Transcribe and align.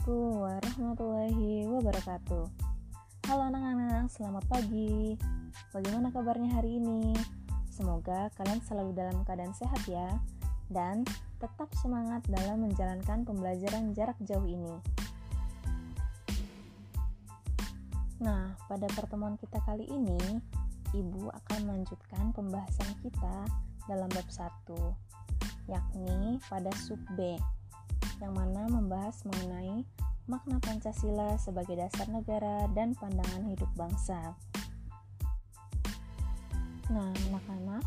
Assalamualaikum 0.00 0.40
warahmatullahi 0.40 1.52
wabarakatuh. 1.76 2.44
Halo 3.28 3.42
anak-anak, 3.52 4.08
selamat 4.08 4.48
pagi. 4.48 5.20
Bagaimana 5.76 6.08
kabarnya 6.08 6.56
hari 6.56 6.80
ini? 6.80 7.12
Semoga 7.68 8.32
kalian 8.40 8.64
selalu 8.64 8.96
dalam 8.96 9.20
keadaan 9.28 9.52
sehat 9.52 9.84
ya 9.84 10.08
Dan 10.72 11.04
tetap 11.36 11.68
semangat 11.84 12.24
dalam 12.32 12.64
menjalankan 12.64 13.28
pembelajaran 13.28 13.92
jarak 13.92 14.16
jauh 14.24 14.48
ini. 14.48 14.72
Nah, 18.24 18.56
pada 18.72 18.88
pertemuan 18.96 19.36
kita 19.36 19.60
kali 19.68 19.84
ini 19.84 20.40
Ibu 20.96 21.28
akan 21.28 21.60
melanjutkan 21.68 22.32
pembahasan 22.32 22.88
kita 23.04 23.44
dalam 23.84 24.08
bab 24.08 24.28
1 24.32 24.48
yakni 25.68 26.40
pada 26.48 26.72
sub 26.80 26.98
B 27.20 27.36
yang 28.20 28.36
mana 28.36 28.68
membahas 28.68 29.24
mengenai 29.24 29.82
makna 30.28 30.60
Pancasila 30.62 31.34
sebagai 31.40 31.74
dasar 31.74 32.06
negara 32.06 32.68
dan 32.76 32.94
pandangan 32.94 33.42
hidup 33.48 33.66
bangsa. 33.74 34.36
Nah, 36.92 37.10
anak-anak, 37.32 37.82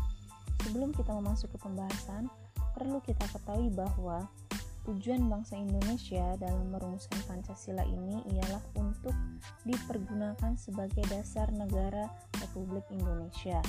sebelum 0.64 0.92
kita 0.92 1.14
memasuki 1.14 1.56
pembahasan, 1.56 2.28
perlu 2.74 2.98
kita 3.00 3.24
ketahui 3.30 3.70
bahwa 3.72 4.28
tujuan 4.84 5.24
bangsa 5.32 5.56
Indonesia 5.56 6.36
dalam 6.36 6.68
merumuskan 6.68 7.16
Pancasila 7.24 7.84
ini 7.88 8.20
ialah 8.36 8.60
untuk 8.76 9.16
dipergunakan 9.64 10.52
sebagai 10.60 11.04
dasar 11.08 11.48
negara 11.54 12.12
Republik 12.44 12.84
Indonesia. 12.92 13.64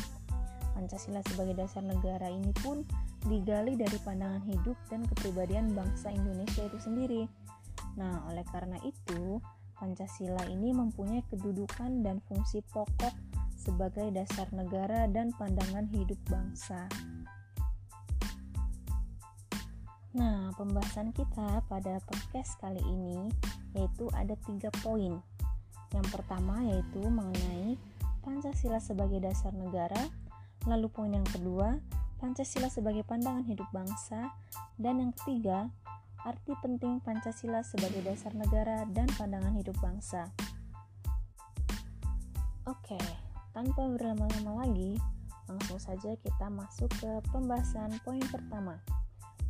Pancasila 0.75 1.23
sebagai 1.31 1.55
dasar 1.55 1.87
negara 1.87 2.27
ini 2.27 2.51
pun 2.59 2.83
digali 3.25 3.73
dari 3.73 3.97
pandangan 4.05 4.45
hidup 4.45 4.77
dan 4.87 5.01
kepribadian 5.09 5.73
bangsa 5.73 6.13
Indonesia 6.13 6.61
itu 6.65 6.77
sendiri. 6.77 7.23
Nah, 7.97 8.21
oleh 8.29 8.45
karena 8.53 8.77
itu, 8.85 9.41
Pancasila 9.75 10.47
ini 10.47 10.71
mempunyai 10.71 11.25
kedudukan 11.27 12.05
dan 12.05 12.23
fungsi 12.29 12.63
pokok 12.71 13.11
sebagai 13.59 14.13
dasar 14.13 14.47
negara 14.53 15.09
dan 15.09 15.33
pandangan 15.35 15.89
hidup 15.91 16.19
bangsa. 16.29 16.87
Nah, 20.15 20.55
pembahasan 20.55 21.11
kita 21.11 21.59
pada 21.67 21.99
podcast 22.07 22.55
kali 22.63 22.79
ini 22.87 23.27
yaitu 23.75 24.07
ada 24.15 24.39
tiga 24.47 24.71
poin. 24.79 25.19
Yang 25.91 26.07
pertama 26.15 26.63
yaitu 26.63 27.03
mengenai 27.03 27.75
Pancasila 28.23 28.79
sebagai 28.79 29.19
dasar 29.19 29.51
negara, 29.51 29.99
lalu 30.65 30.87
poin 30.87 31.11
yang 31.11 31.27
kedua 31.27 31.77
Pancasila 32.25 32.73
sebagai 32.73 33.05
pandangan 33.05 33.45
hidup 33.45 33.69
bangsa, 33.69 34.33
dan 34.81 34.97
yang 34.97 35.13
ketiga, 35.13 35.69
arti 36.25 36.57
penting 36.57 36.97
Pancasila 36.97 37.61
sebagai 37.61 38.01
dasar 38.01 38.33
negara 38.33 38.81
dan 38.97 39.05
pandangan 39.13 39.53
hidup 39.53 39.77
bangsa. 39.77 40.33
Oke, 42.65 42.97
tanpa 43.53 43.77
berlama-lama 43.93 44.65
lagi, 44.65 44.97
langsung 45.45 45.77
saja 45.77 46.17
kita 46.17 46.49
masuk 46.49 46.89
ke 46.97 47.21
pembahasan 47.29 47.93
poin 48.01 48.25
pertama 48.33 48.81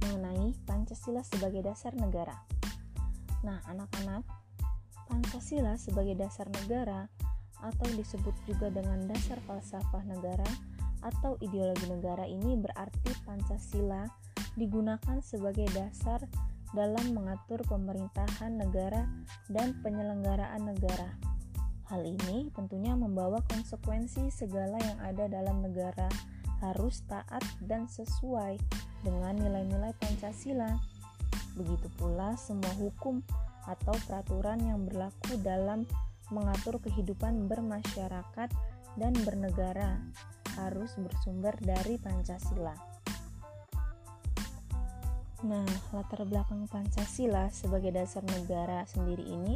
mengenai 0.03 0.51
Pancasila 0.67 1.23
sebagai 1.23 1.63
dasar 1.63 1.95
negara. 1.95 2.35
Nah, 3.47 3.63
anak-anak, 3.71 4.27
Pancasila 5.07 5.79
sebagai 5.79 6.19
dasar 6.19 6.51
negara 6.51 7.07
atau 7.63 7.87
disebut 7.95 8.35
juga 8.43 8.67
dengan 8.67 8.99
dasar 9.07 9.39
falsafah 9.47 10.03
negara 10.03 10.74
atau 11.05 11.37
ideologi 11.45 11.85
negara 11.85 12.25
ini 12.25 12.57
berarti 12.57 13.13
Pancasila 13.21 14.09
digunakan 14.57 15.21
sebagai 15.21 15.69
dasar 15.77 16.25
dalam 16.73 17.13
mengatur 17.13 17.61
pemerintahan 17.69 18.57
negara 18.57 19.05
dan 19.47 19.77
penyelenggaraan 19.85 20.65
negara. 20.65 21.13
Hal 21.85 22.01
ini 22.01 22.49
tentunya 22.57 22.97
membawa 22.97 23.39
konsekuensi 23.45 24.33
segala 24.33 24.81
yang 24.81 24.99
ada 25.05 25.29
dalam 25.29 25.61
negara 25.61 26.09
harus 26.65 27.05
taat 27.05 27.45
dan 27.61 27.85
sesuai 27.85 28.57
dengan 29.05 29.37
nilai-nilai 29.37 29.93
Pancasila. 30.01 30.81
Begitu 31.53 31.87
pula 31.95 32.33
semua 32.35 32.73
hukum 32.81 33.21
atau 33.69 33.93
peraturan 34.09 34.59
yang 34.65 34.81
berlaku 34.83 35.37
dalam 35.45 35.85
mengatur 36.33 36.81
kehidupan 36.81 37.45
bermasyarakat 37.45 38.49
dan 38.97 39.13
bernegara 39.21 40.01
harus 40.59 40.95
bersumber 40.99 41.55
dari 41.61 41.99
Pancasila. 41.99 42.75
Nah, 45.45 45.67
latar 45.93 46.25
belakang 46.25 46.65
Pancasila 46.65 47.51
sebagai 47.53 47.93
dasar 47.93 48.25
negara 48.25 48.81
sendiri 48.89 49.21
ini 49.29 49.53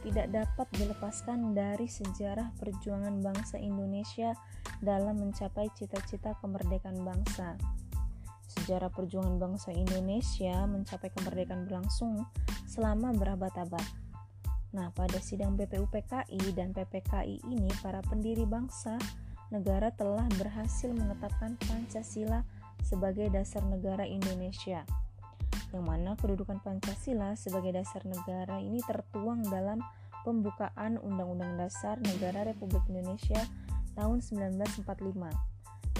tidak 0.00 0.32
dapat 0.32 0.66
dilepaskan 0.80 1.52
dari 1.52 1.84
sejarah 1.84 2.56
perjuangan 2.56 3.20
bangsa 3.20 3.60
Indonesia 3.60 4.32
dalam 4.80 5.20
mencapai 5.20 5.68
cita-cita 5.76 6.34
kemerdekaan 6.40 7.04
bangsa. 7.04 7.60
Sejarah 8.48 8.90
perjuangan 8.90 9.38
bangsa 9.38 9.70
Indonesia 9.70 10.66
mencapai 10.66 11.12
kemerdekaan 11.14 11.68
berlangsung 11.68 12.26
selama 12.66 13.12
berabad-abad. 13.14 13.84
Nah, 14.74 14.88
pada 14.94 15.18
sidang 15.22 15.54
BPUPKI 15.54 16.54
dan 16.54 16.74
PPKI 16.74 17.42
ini 17.46 17.70
para 17.82 18.00
pendiri 18.02 18.46
bangsa 18.48 18.96
negara 19.50 19.90
telah 19.90 20.26
berhasil 20.38 20.90
menetapkan 20.94 21.58
Pancasila 21.66 22.46
sebagai 22.86 23.28
dasar 23.30 23.66
negara 23.66 24.06
Indonesia. 24.06 24.86
Yang 25.70 25.84
mana 25.84 26.14
kedudukan 26.18 26.62
Pancasila 26.62 27.34
sebagai 27.34 27.74
dasar 27.74 28.02
negara 28.06 28.58
ini 28.62 28.82
tertuang 28.82 29.42
dalam 29.46 29.82
pembukaan 30.22 30.98
Undang-Undang 30.98 31.58
Dasar 31.58 31.98
Negara 32.02 32.46
Republik 32.46 32.82
Indonesia 32.90 33.42
tahun 33.98 34.22
1945. 34.22 34.86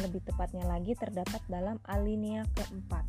Lebih 0.00 0.22
tepatnya 0.24 0.64
lagi 0.70 0.94
terdapat 0.94 1.42
dalam 1.50 1.76
alinea 1.86 2.46
keempat. 2.54 3.04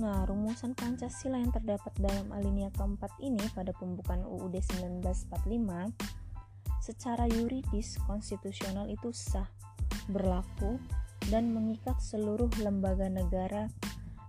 Nah, 0.00 0.24
rumusan 0.24 0.72
Pancasila 0.72 1.36
yang 1.36 1.52
terdapat 1.52 1.92
dalam 2.00 2.32
alinea 2.32 2.72
keempat 2.72 3.12
ini 3.20 3.44
pada 3.52 3.76
pembukaan 3.76 4.24
UUD 4.24 4.56
1945 4.56 6.19
secara 6.80 7.28
yuridis 7.28 8.00
konstitusional 8.08 8.88
itu 8.88 9.12
sah, 9.12 9.48
berlaku, 10.10 10.80
dan 11.28 11.52
mengikat 11.52 11.96
seluruh 12.00 12.48
lembaga 12.60 13.06
negara, 13.06 13.68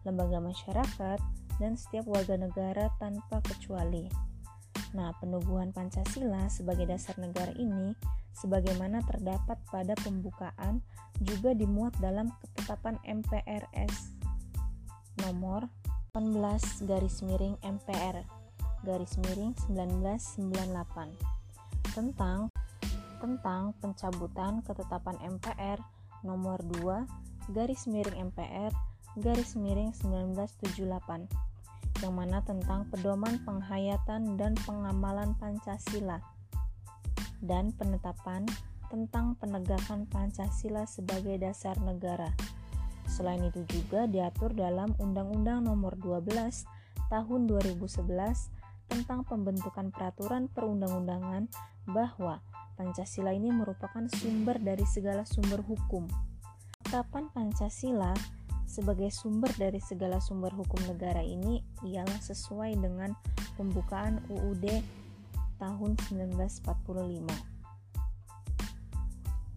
lembaga 0.04 0.44
masyarakat, 0.44 1.20
dan 1.58 1.74
setiap 1.78 2.06
warga 2.10 2.36
negara 2.36 2.92
tanpa 2.98 3.40
kecuali. 3.46 4.10
Nah, 4.92 5.16
penubuhan 5.24 5.72
Pancasila 5.72 6.52
sebagai 6.52 6.90
dasar 6.90 7.16
negara 7.16 7.56
ini, 7.56 7.96
sebagaimana 8.36 9.00
terdapat 9.08 9.56
pada 9.72 9.96
pembukaan, 10.04 10.84
juga 11.22 11.54
dimuat 11.56 11.96
dalam 12.02 12.34
ketetapan 12.42 12.98
MPRS 13.06 14.22
nomor 15.22 15.70
18 16.18 16.90
garis 16.90 17.22
miring 17.22 17.56
MPR 17.62 18.26
garis 18.82 19.14
miring 19.22 19.54
1998 19.70 21.41
tentang 21.92 22.48
tentang 23.22 23.78
pencabutan 23.78 24.66
ketetapan 24.66 25.16
MPR 25.22 25.78
nomor 26.26 26.58
2 26.82 27.54
garis 27.54 27.86
miring 27.86 28.32
MPR 28.32 28.74
garis 29.20 29.54
miring 29.60 29.92
1978 29.94 31.28
yang 32.02 32.14
mana 32.18 32.42
tentang 32.42 32.88
pedoman 32.90 33.38
penghayatan 33.46 34.40
dan 34.40 34.58
pengamalan 34.66 35.38
Pancasila 35.38 36.24
dan 37.44 37.76
penetapan 37.76 38.48
tentang 38.90 39.38
penegakan 39.38 40.10
Pancasila 40.10 40.84
sebagai 40.84 41.38
dasar 41.40 41.78
negara. 41.80 42.34
Selain 43.06 43.44
itu 43.44 43.68
juga 43.68 44.08
diatur 44.08 44.56
dalam 44.56 44.96
Undang-Undang 44.98 45.68
Nomor 45.68 46.00
12 46.00 46.64
Tahun 47.12 47.42
2011 47.44 48.61
tentang 48.88 49.28
pembentukan 49.28 49.92
peraturan 49.94 50.50
perundang-undangan 50.50 51.50
bahwa 51.90 52.42
Pancasila 52.80 53.36
ini 53.36 53.54
merupakan 53.54 54.08
sumber 54.10 54.58
dari 54.58 54.88
segala 54.90 55.22
sumber 55.28 55.62
hukum. 55.62 56.10
Kapan 56.88 57.30
Pancasila 57.30 58.16
sebagai 58.66 59.12
sumber 59.12 59.52
dari 59.60 59.84
segala 59.84 60.24
sumber 60.24 60.56
hukum 60.56 60.80
negara 60.88 61.20
ini 61.20 61.60
ialah 61.84 62.20
sesuai 62.24 62.80
dengan 62.80 63.12
pembukaan 63.60 64.24
UUD 64.32 64.66
tahun 65.60 65.92
1945. 66.10 67.52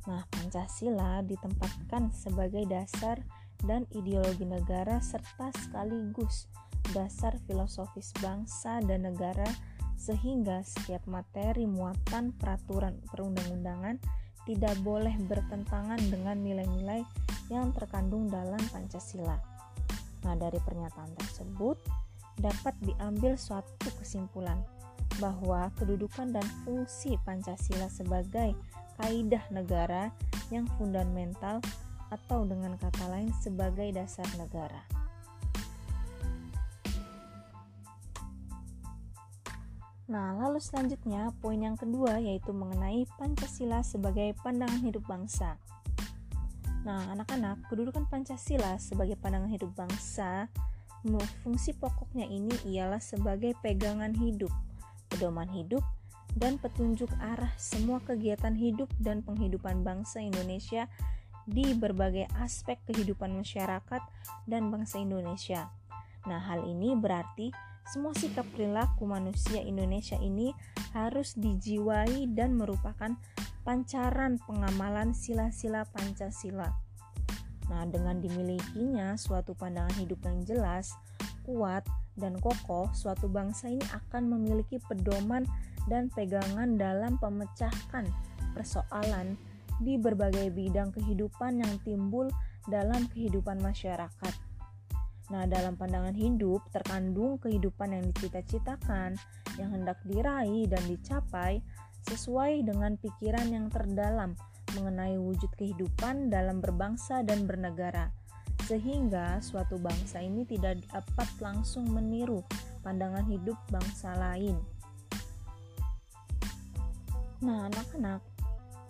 Nah, 0.04 0.22
Pancasila 0.28 1.24
ditempatkan 1.24 2.12
sebagai 2.12 2.68
dasar 2.68 3.24
dan 3.64 3.88
ideologi 3.96 4.44
negara 4.44 5.00
serta 5.00 5.48
sekaligus 5.56 6.44
dasar 6.92 7.38
filosofis 7.48 8.12
bangsa 8.20 8.82
dan 8.84 9.08
negara 9.08 9.48
sehingga 9.94 10.60
setiap 10.60 11.00
materi 11.08 11.64
muatan 11.64 12.36
peraturan 12.36 13.00
perundang-undangan 13.08 13.96
tidak 14.44 14.76
boleh 14.84 15.16
bertentangan 15.24 15.96
dengan 16.12 16.36
nilai-nilai 16.44 17.00
yang 17.48 17.72
terkandung 17.72 18.28
dalam 18.28 18.60
Pancasila. 18.68 19.40
Nah, 20.24 20.34
dari 20.36 20.60
pernyataan 20.60 21.16
tersebut 21.16 21.80
dapat 22.36 22.74
diambil 22.84 23.38
suatu 23.40 23.88
kesimpulan 23.96 24.60
bahwa 25.22 25.70
kedudukan 25.78 26.34
dan 26.34 26.44
fungsi 26.66 27.16
Pancasila 27.22 27.88
sebagai 27.88 28.52
kaidah 29.00 29.44
negara 29.48 30.10
yang 30.52 30.68
fundamental 30.76 31.62
atau 32.12 32.44
dengan 32.44 32.76
kata 32.76 33.08
lain 33.10 33.30
sebagai 33.40 33.90
dasar 33.94 34.26
negara. 34.36 35.03
Nah, 40.14 40.38
lalu 40.38 40.62
selanjutnya 40.62 41.34
poin 41.42 41.58
yang 41.58 41.74
kedua 41.74 42.22
yaitu 42.22 42.54
mengenai 42.54 43.02
Pancasila 43.18 43.82
sebagai 43.82 44.38
pandangan 44.46 44.78
hidup 44.78 45.02
bangsa. 45.10 45.58
Nah, 46.86 47.10
anak-anak, 47.10 47.66
kedudukan 47.66 48.06
Pancasila 48.06 48.78
sebagai 48.78 49.18
pandangan 49.18 49.50
hidup 49.50 49.74
bangsa, 49.74 50.46
fungsi 51.42 51.74
pokoknya 51.74 52.30
ini 52.30 52.54
ialah 52.70 53.02
sebagai 53.02 53.58
pegangan 53.58 54.14
hidup 54.14 54.54
pedoman 55.14 55.46
hidup, 55.54 55.86
dan 56.34 56.58
petunjuk 56.58 57.06
arah 57.22 57.54
semua 57.54 58.02
kegiatan 58.02 58.58
hidup 58.58 58.90
dan 58.98 59.22
penghidupan 59.22 59.86
bangsa 59.86 60.18
Indonesia 60.18 60.90
di 61.46 61.70
berbagai 61.78 62.26
aspek 62.42 62.82
kehidupan 62.90 63.30
masyarakat 63.30 64.02
dan 64.50 64.74
bangsa 64.74 64.98
Indonesia. 64.98 65.70
Nah, 66.26 66.42
hal 66.42 66.66
ini 66.66 66.98
berarti 66.98 67.54
semua 67.84 68.16
sikap 68.16 68.48
perilaku 68.56 69.04
manusia 69.04 69.60
Indonesia 69.60 70.16
ini 70.16 70.56
harus 70.96 71.36
dijiwai 71.36 72.26
dan 72.32 72.56
merupakan 72.56 73.12
pancaran 73.64 74.40
pengamalan 74.44 75.12
sila-sila 75.12 75.84
Pancasila. 75.88 76.68
Nah, 77.68 77.84
dengan 77.88 78.20
dimilikinya 78.20 79.16
suatu 79.16 79.56
pandangan 79.56 79.96
hidup 79.96 80.20
yang 80.28 80.44
jelas, 80.44 80.92
kuat, 81.48 81.84
dan 82.14 82.36
kokoh, 82.38 82.92
suatu 82.92 83.26
bangsa 83.26 83.72
ini 83.72 83.84
akan 83.90 84.36
memiliki 84.36 84.78
pedoman 84.84 85.48
dan 85.88 86.12
pegangan 86.12 86.76
dalam 86.76 87.16
pemecahkan 87.20 88.08
persoalan 88.52 89.36
di 89.82 89.98
berbagai 89.98 90.54
bidang 90.54 90.94
kehidupan 90.94 91.58
yang 91.58 91.74
timbul 91.82 92.30
dalam 92.70 93.10
kehidupan 93.10 93.58
masyarakat. 93.58 94.34
Nah, 95.32 95.48
dalam 95.48 95.78
pandangan 95.80 96.12
hidup 96.12 96.60
terkandung 96.68 97.40
kehidupan 97.40 97.96
yang 97.96 98.04
dicita-citakan, 98.12 99.16
yang 99.56 99.70
hendak 99.72 99.96
diraih 100.04 100.68
dan 100.68 100.84
dicapai 100.84 101.64
sesuai 102.04 102.68
dengan 102.68 103.00
pikiran 103.00 103.48
yang 103.48 103.66
terdalam 103.72 104.36
mengenai 104.76 105.16
wujud 105.16 105.48
kehidupan 105.56 106.28
dalam 106.28 106.60
berbangsa 106.60 107.24
dan 107.24 107.48
bernegara 107.48 108.12
sehingga 108.64 109.44
suatu 109.44 109.76
bangsa 109.76 110.24
ini 110.24 110.48
tidak 110.48 110.80
dapat 110.88 111.28
langsung 111.40 111.84
meniru 111.92 112.40
pandangan 112.80 113.24
hidup 113.28 113.56
bangsa 113.68 114.16
lain. 114.16 114.56
Nah, 117.44 117.68
anak-anak, 117.68 118.24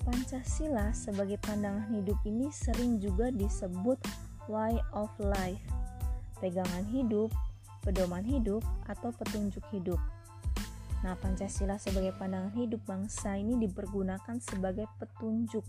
Pancasila 0.05 0.95
sebagai 0.95 1.41
pandangan 1.43 1.91
hidup 1.91 2.21
ini 2.29 2.53
sering 2.55 3.03
juga 3.03 3.35
disebut 3.35 3.99
way 4.47 4.79
of 4.95 5.11
life, 5.19 5.65
pegangan 6.45 6.85
hidup, 6.93 7.33
pedoman 7.81 8.21
hidup, 8.21 8.61
atau 8.85 9.09
petunjuk 9.17 9.65
hidup. 9.73 9.97
Nah, 11.01 11.17
Pancasila 11.17 11.81
sebagai 11.81 12.13
pandangan 12.21 12.53
hidup 12.53 12.85
bangsa 12.85 13.41
ini 13.41 13.57
dipergunakan 13.65 14.37
sebagai 14.45 14.85
petunjuk 15.01 15.65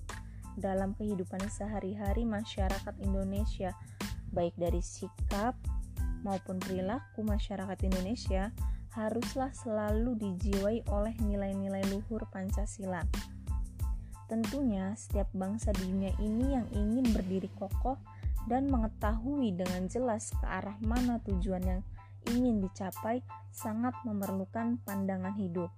dalam 0.60 0.92
kehidupan 1.00 1.48
sehari-hari 1.48 2.28
masyarakat 2.28 2.92
Indonesia, 3.00 3.72
baik 4.36 4.56
dari 4.60 4.84
sikap 4.84 5.56
maupun 6.28 6.60
perilaku 6.60 7.24
masyarakat 7.24 7.80
Indonesia, 7.88 8.52
haruslah 8.96 9.52
selalu 9.56 10.16
dijiwai 10.20 10.88
oleh 10.92 11.16
nilai-nilai 11.24 11.84
luhur 11.88 12.28
Pancasila. 12.32 13.04
Tentunya, 14.28 14.92
setiap 14.96 15.32
bangsa 15.36 15.72
di 15.76 15.88
dunia 15.88 16.12
ini 16.20 16.56
yang 16.56 16.68
ingin 16.76 17.12
berdiri 17.12 17.52
kokoh 17.60 18.00
dan 18.46 18.70
mengetahui 18.70 19.54
dengan 19.58 19.90
jelas 19.90 20.30
ke 20.38 20.46
arah 20.46 20.78
mana 20.82 21.18
tujuan 21.26 21.64
yang 21.66 21.82
ingin 22.30 22.62
dicapai 22.62 23.22
sangat 23.54 23.94
memerlukan 24.06 24.82
pandangan 24.82 25.34
hidup. 25.38 25.70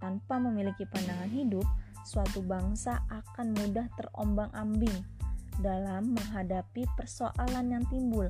Tanpa 0.00 0.36
memiliki 0.42 0.84
pandangan 0.88 1.30
hidup, 1.30 1.64
suatu 2.02 2.42
bangsa 2.42 3.06
akan 3.08 3.54
mudah 3.54 3.86
terombang-ambing 3.94 5.06
dalam 5.62 6.16
menghadapi 6.16 6.88
persoalan 6.98 7.70
yang 7.70 7.84
timbul, 7.86 8.28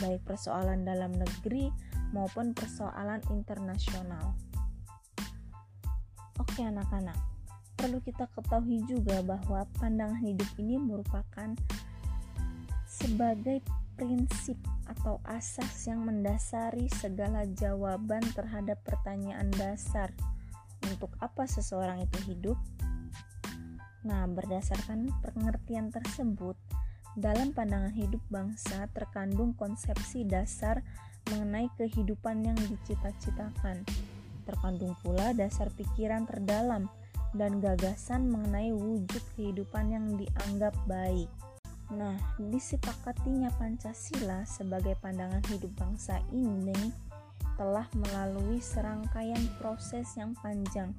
baik 0.00 0.24
persoalan 0.24 0.86
dalam 0.86 1.12
negeri 1.12 1.68
maupun 2.14 2.56
persoalan 2.56 3.20
internasional. 3.30 4.34
Oke, 6.40 6.64
anak-anak, 6.64 7.18
perlu 7.76 8.00
kita 8.00 8.24
ketahui 8.32 8.80
juga 8.88 9.20
bahwa 9.20 9.68
pandangan 9.76 10.24
hidup 10.24 10.48
ini 10.56 10.80
merupakan 10.80 11.52
sebagai 12.90 13.62
prinsip 13.94 14.58
atau 14.90 15.22
asas 15.22 15.86
yang 15.86 16.02
mendasari 16.02 16.90
segala 16.90 17.46
jawaban 17.54 18.26
terhadap 18.34 18.82
pertanyaan 18.82 19.54
dasar 19.54 20.10
untuk 20.90 21.14
apa 21.22 21.46
seseorang 21.46 22.02
itu 22.02 22.18
hidup, 22.34 22.58
Nah, 24.00 24.24
berdasarkan 24.24 25.12
pengertian 25.20 25.92
tersebut, 25.92 26.56
dalam 27.20 27.52
pandangan 27.52 27.92
hidup 27.92 28.22
bangsa 28.32 28.88
terkandung 28.96 29.52
konsepsi 29.52 30.24
dasar 30.24 30.80
mengenai 31.28 31.68
kehidupan 31.76 32.48
yang 32.48 32.56
dicita-citakan. 32.56 33.84
Terkandung 34.48 34.96
pula 35.04 35.36
dasar 35.36 35.68
pikiran 35.76 36.24
terdalam 36.24 36.88
dan 37.36 37.60
gagasan 37.60 38.24
mengenai 38.32 38.72
wujud 38.72 39.20
kehidupan 39.36 39.92
yang 39.92 40.06
dianggap 40.16 40.72
baik. 40.88 41.28
Nah, 41.90 42.14
disepakatinya 42.38 43.50
Pancasila 43.58 44.46
sebagai 44.46 44.94
pandangan 45.02 45.42
hidup 45.50 45.74
bangsa 45.74 46.22
ini 46.30 46.94
telah 47.58 47.84
melalui 47.98 48.62
serangkaian 48.62 49.42
proses 49.58 50.06
yang 50.14 50.32
panjang 50.38 50.94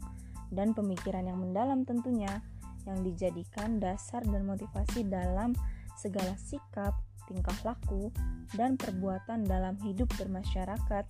dan 0.52 0.76
pemikiran 0.76 1.24
yang 1.26 1.40
mendalam 1.40 1.88
tentunya 1.88 2.44
yang 2.84 3.00
dijadikan 3.02 3.80
dasar 3.80 4.22
dan 4.28 4.44
motivasi 4.44 5.08
dalam 5.08 5.56
segala 5.96 6.36
sikap, 6.36 6.98
tingkah 7.30 7.56
laku, 7.64 8.12
dan 8.58 8.76
perbuatan 8.76 9.48
dalam 9.48 9.80
hidup 9.86 10.12
bermasyarakat, 10.20 11.06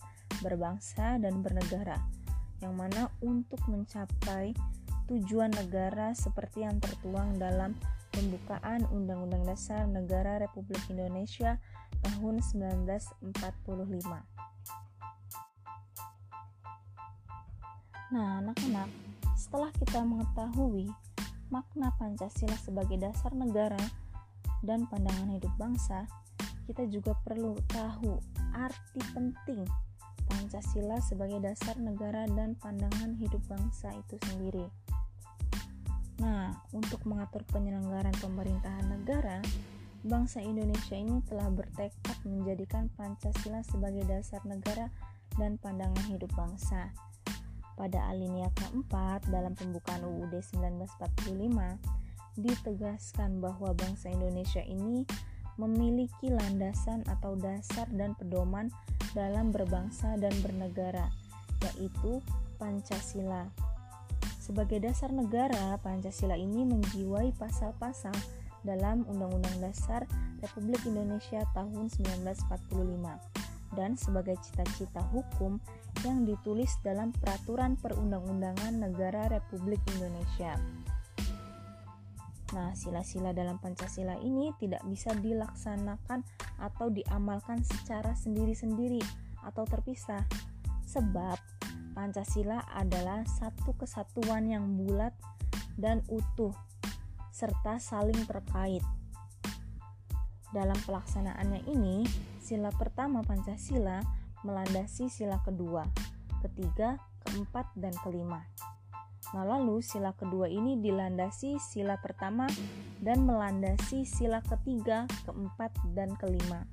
berbangsa, 0.46 1.18
dan 1.18 1.42
bernegara, 1.42 1.98
yang 2.62 2.78
mana 2.78 3.10
untuk 3.24 3.60
mencapai 3.66 4.54
tujuan 5.10 5.52
negara 5.52 6.14
seperti 6.14 6.64
yang 6.64 6.78
tertuang 6.78 7.36
dalam 7.42 7.74
pembukaan 8.12 8.86
Undang-Undang 8.92 9.48
Dasar 9.48 9.88
Negara 9.88 10.38
Republik 10.44 10.80
Indonesia 10.92 11.58
tahun 12.04 12.44
1945. 12.44 13.24
Nah, 18.12 18.44
anak-anak, 18.44 18.92
setelah 19.40 19.72
kita 19.80 20.04
mengetahui 20.04 20.92
makna 21.48 21.96
Pancasila 21.96 22.60
sebagai 22.60 23.00
dasar 23.00 23.32
negara 23.32 23.80
dan 24.64 24.84
pandangan 24.92 25.32
hidup 25.32 25.52
bangsa, 25.56 26.08
kita 26.68 26.88
juga 26.92 27.16
perlu 27.24 27.56
tahu 27.72 28.20
arti 28.52 29.02
penting 29.16 29.64
Pancasila 30.28 31.00
sebagai 31.04 31.44
dasar 31.44 31.76
negara 31.76 32.24
dan 32.32 32.56
pandangan 32.60 33.16
hidup 33.20 33.44
bangsa 33.52 33.92
itu 33.96 34.16
sendiri. 34.28 34.68
Nah, 36.20 36.52
untuk 36.76 37.00
mengatur 37.08 37.48
penyelenggaraan 37.48 38.18
pemerintahan 38.20 38.92
negara, 38.92 39.40
bangsa 40.04 40.44
Indonesia 40.44 40.98
ini 40.98 41.24
telah 41.30 41.48
bertekad 41.48 42.18
menjadikan 42.28 42.92
Pancasila 42.98 43.64
sebagai 43.64 44.04
dasar 44.10 44.44
negara 44.44 44.92
dan 45.40 45.56
pandangan 45.62 46.12
hidup 46.12 46.34
bangsa 46.36 46.92
pada 47.80 48.12
alinea 48.12 48.52
keempat 48.54 49.26
dalam 49.32 49.56
pembukaan 49.56 50.04
UUD 50.04 50.38
1945 50.38 52.02
ditegaskan 52.40 53.42
bahwa 53.42 53.74
bangsa 53.74 54.12
Indonesia 54.12 54.64
ini 54.64 55.04
memiliki 55.60 56.32
landasan 56.32 57.04
atau 57.10 57.36
dasar 57.36 57.90
dan 57.92 58.16
pedoman 58.16 58.72
dalam 59.12 59.52
berbangsa 59.52 60.16
dan 60.16 60.32
bernegara, 60.40 61.12
yaitu 61.68 62.24
Pancasila. 62.56 63.52
Sebagai 64.52 64.84
dasar 64.84 65.16
negara, 65.16 65.80
Pancasila 65.80 66.36
ini 66.36 66.68
menjiwai 66.68 67.32
pasal-pasal 67.40 68.12
dalam 68.68 69.08
Undang-Undang 69.08 69.64
Dasar 69.64 70.04
Republik 70.44 70.84
Indonesia 70.84 71.40
tahun 71.56 71.88
1945 71.88 73.80
dan 73.80 73.96
sebagai 73.96 74.36
cita-cita 74.44 75.08
hukum 75.16 75.56
yang 76.04 76.28
ditulis 76.28 76.68
dalam 76.84 77.16
Peraturan 77.16 77.80
Perundang-undangan 77.80 78.76
Negara 78.76 79.32
Republik 79.32 79.80
Indonesia. 79.96 80.60
Nah, 82.52 82.76
sila-sila 82.76 83.32
dalam 83.32 83.56
Pancasila 83.56 84.20
ini 84.20 84.52
tidak 84.60 84.84
bisa 84.84 85.16
dilaksanakan 85.16 86.28
atau 86.60 86.92
diamalkan 86.92 87.64
secara 87.64 88.12
sendiri-sendiri, 88.20 89.00
atau 89.48 89.64
terpisah. 89.64 90.28
Sebab 90.84 91.40
Pancasila 92.02 92.66
adalah 92.74 93.22
satu 93.30 93.78
kesatuan 93.78 94.50
yang 94.50 94.74
bulat 94.74 95.14
dan 95.78 96.02
utuh 96.10 96.50
serta 97.30 97.78
saling 97.78 98.26
terkait. 98.26 98.82
Dalam 100.50 100.82
pelaksanaannya 100.82 101.62
ini, 101.70 102.02
sila 102.42 102.74
pertama 102.74 103.22
Pancasila 103.22 104.02
melandasi 104.42 105.14
sila 105.14 105.46
kedua, 105.46 105.86
ketiga, 106.42 106.98
keempat, 107.22 107.70
dan 107.78 107.94
kelima. 108.02 108.50
Nah, 109.38 109.46
lalu 109.46 109.86
sila 109.86 110.18
kedua 110.18 110.50
ini 110.50 110.82
dilandasi 110.82 111.62
sila 111.62 112.02
pertama 112.02 112.50
dan 112.98 113.30
melandasi 113.30 114.10
sila 114.10 114.42
ketiga, 114.42 115.06
keempat, 115.30 115.70
dan 115.94 116.18
kelima. 116.18 116.66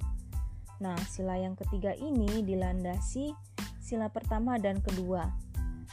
Nah, 0.81 0.97
sila 1.05 1.37
yang 1.37 1.53
ketiga 1.53 1.93
ini 1.93 2.41
dilandasi 2.41 3.37
sila 3.89 4.13
pertama 4.13 4.61
dan 4.61 4.85
kedua, 4.85 5.33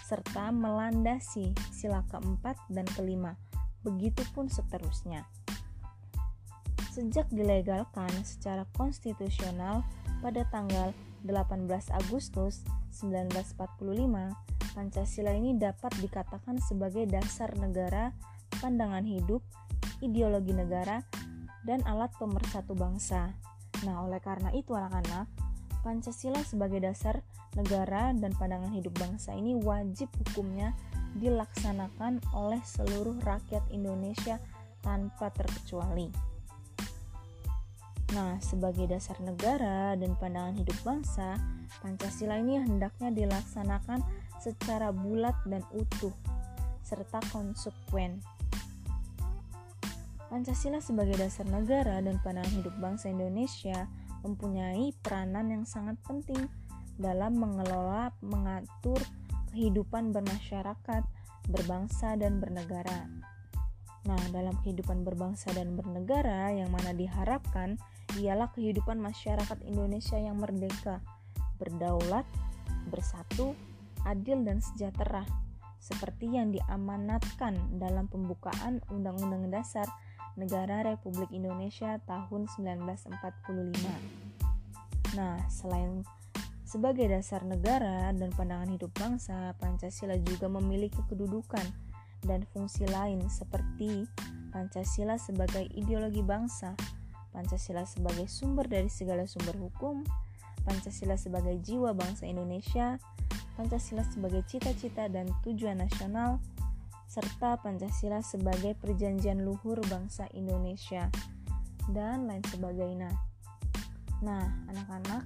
serta 0.04 0.52
melandasi 0.52 1.56
sila 1.72 2.04
keempat 2.12 2.60
dan 2.68 2.84
kelima. 2.92 3.40
Begitupun 3.88 4.52
seterusnya. 4.52 5.24
Sejak 6.92 7.32
dilegalkan 7.32 8.12
secara 8.28 8.68
konstitusional 8.75 9.88
pada 10.20 10.44
tanggal 10.52 10.92
18 11.24 11.72
Agustus 11.96 12.68
1945, 12.92 13.56
Pancasila 14.75 15.32
ini 15.32 15.56
dapat 15.56 15.96
dikatakan 16.04 16.60
sebagai 16.60 17.08
dasar 17.08 17.56
negara, 17.56 18.12
pandangan 18.60 19.08
hidup, 19.08 19.40
ideologi 20.04 20.52
negara, 20.52 21.00
dan 21.64 21.80
alat 21.88 22.12
pemersatu 22.20 22.75
bangsa. 22.75 23.32
Nah, 23.88 24.04
oleh 24.04 24.20
karena 24.20 24.52
itu 24.52 24.75
anak-anak, 24.75 25.32
Pancasila 25.86 26.42
sebagai 26.42 26.82
dasar 26.82 27.22
negara 27.56 28.12
dan 28.12 28.36
pandangan 28.36 28.72
hidup 28.76 28.94
bangsa 29.00 29.32
ini 29.32 29.56
wajib 29.56 30.12
hukumnya 30.22 30.76
dilaksanakan 31.16 32.20
oleh 32.36 32.60
seluruh 32.68 33.16
rakyat 33.24 33.64
Indonesia 33.72 34.38
tanpa 34.84 35.32
terkecuali. 35.32 36.12
Nah, 38.14 38.38
sebagai 38.40 38.86
dasar 38.86 39.18
negara 39.24 39.98
dan 39.98 40.14
pandangan 40.16 40.56
hidup 40.56 40.78
bangsa, 40.86 41.36
Pancasila 41.82 42.40
ini 42.40 42.62
hendaknya 42.62 43.12
dilaksanakan 43.12 44.00
secara 44.40 44.94
bulat 44.94 45.36
dan 45.50 45.66
utuh, 45.74 46.14
serta 46.86 47.20
konsekuen. 47.34 48.24
Pancasila 50.32 50.80
sebagai 50.80 51.18
dasar 51.18 51.48
negara 51.48 52.00
dan 52.04 52.20
pandangan 52.22 52.54
hidup 52.56 52.76
bangsa 52.78 53.12
Indonesia 53.12 53.88
mempunyai 54.26 54.92
peranan 55.06 55.54
yang 55.54 55.64
sangat 55.70 55.96
penting 56.02 56.50
dalam 56.96 57.36
mengelola, 57.36 58.12
mengatur 58.24 59.00
kehidupan 59.52 60.12
bermasyarakat, 60.12 61.04
berbangsa, 61.48 62.16
dan 62.20 62.40
bernegara. 62.44 63.08
Nah, 64.06 64.22
dalam 64.30 64.54
kehidupan 64.62 65.02
berbangsa 65.02 65.50
dan 65.58 65.74
bernegara 65.74 66.54
yang 66.54 66.70
mana 66.70 66.94
diharapkan 66.94 67.82
ialah 68.22 68.54
kehidupan 68.54 69.02
masyarakat 69.02 69.58
Indonesia 69.66 70.20
yang 70.20 70.38
merdeka, 70.38 71.02
berdaulat, 71.58 72.28
bersatu, 72.94 73.58
adil 74.06 74.46
dan 74.46 74.62
sejahtera 74.62 75.25
seperti 75.86 76.34
yang 76.34 76.50
diamanatkan 76.50 77.78
dalam 77.78 78.10
pembukaan 78.10 78.82
Undang-Undang 78.90 79.54
Dasar 79.54 79.86
Negara 80.34 80.82
Republik 80.82 81.30
Indonesia 81.30 82.02
tahun 82.10 82.50
1945. 82.58 83.86
Nah, 85.14 85.38
selain 85.48 86.02
sebagai 86.75 87.08
dasar 87.08 87.48
negara 87.48 88.12
dan 88.12 88.36
pandangan 88.36 88.67
hidup 88.67 88.91
bangsa, 89.00 89.55
Pancasila 89.63 90.20
juga 90.20 90.51
memiliki 90.51 91.00
kedudukan 91.08 91.63
dan 92.27 92.44
fungsi 92.51 92.84
lain 92.91 93.24
seperti 93.32 94.03
Pancasila 94.51 95.15
sebagai 95.15 95.72
ideologi 95.72 96.20
bangsa, 96.20 96.75
Pancasila 97.32 97.88
sebagai 97.88 98.27
sumber 98.27 98.67
dari 98.67 98.91
segala 98.91 99.24
sumber 99.24 99.55
hukum, 99.55 100.03
Pancasila 100.67 101.15
sebagai 101.15 101.63
jiwa 101.63 101.96
bangsa 101.96 102.27
Indonesia, 102.27 103.00
Pancasila 103.55 104.03
sebagai 104.03 104.44
cita-cita 104.44 105.08
dan 105.08 105.32
tujuan 105.48 105.79
nasional, 105.79 106.44
serta 107.08 107.55
Pancasila 107.55 108.20
sebagai 108.20 108.75
perjanjian 108.84 109.48
luhur 109.48 109.79
bangsa 109.88 110.27
Indonesia, 110.36 111.08
dan 111.88 112.27
lain 112.27 112.44
sebagainya. 112.51 113.15
Nah, 114.20 114.44
anak-anak, 114.67 115.24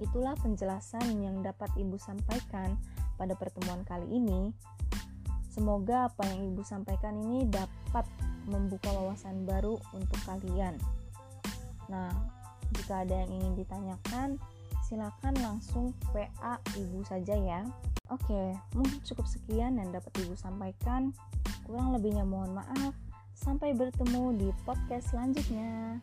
itulah 0.00 0.34
penjelasan 0.40 1.20
yang 1.20 1.44
dapat 1.44 1.68
Ibu 1.76 2.00
sampaikan 2.00 2.80
pada 3.20 3.36
pertemuan 3.36 3.84
kali 3.84 4.08
ini. 4.08 4.50
Semoga 5.52 6.08
apa 6.08 6.24
yang 6.24 6.50
Ibu 6.54 6.62
sampaikan 6.64 7.20
ini 7.20 7.44
dapat 7.46 8.08
membuka 8.48 8.88
wawasan 8.90 9.44
baru 9.44 9.76
untuk 9.92 10.18
kalian. 10.24 10.80
Nah, 11.92 12.10
jika 12.72 13.04
ada 13.04 13.26
yang 13.26 13.30
ingin 13.30 13.54
ditanyakan, 13.60 14.28
silakan 14.86 15.34
langsung 15.42 15.92
WA 16.14 16.54
Ibu 16.74 17.04
saja 17.04 17.34
ya. 17.34 17.60
Oke, 18.10 18.58
mungkin 18.74 18.98
cukup 19.06 19.26
sekian 19.26 19.78
yang 19.78 19.90
dapat 19.94 20.10
Ibu 20.22 20.34
sampaikan. 20.34 21.14
Kurang 21.62 21.94
lebihnya 21.94 22.26
mohon 22.26 22.58
maaf. 22.58 22.94
Sampai 23.34 23.72
bertemu 23.72 24.36
di 24.36 24.48
podcast 24.66 25.14
selanjutnya. 25.14 26.02